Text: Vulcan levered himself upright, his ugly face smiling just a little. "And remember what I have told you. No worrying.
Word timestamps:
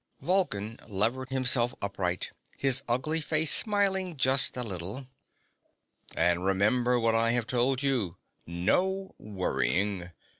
Vulcan 0.19 0.79
levered 0.87 1.29
himself 1.29 1.75
upright, 1.79 2.31
his 2.57 2.81
ugly 2.87 3.21
face 3.21 3.51
smiling 3.53 4.17
just 4.17 4.57
a 4.57 4.63
little. 4.63 5.05
"And 6.17 6.43
remember 6.43 6.99
what 6.99 7.13
I 7.13 7.29
have 7.33 7.45
told 7.45 7.83
you. 7.83 8.17
No 8.47 9.13
worrying. 9.19 10.09